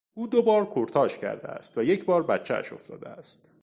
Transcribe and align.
او 0.13 0.27
دوبار 0.27 0.65
کورتاژ 0.65 1.17
کرده 1.17 1.47
است 1.47 1.77
و 1.77 1.83
یک 1.83 2.05
بار 2.05 2.23
بچهاش 2.23 2.73
افتاده 2.73 3.09
است. 3.09 3.51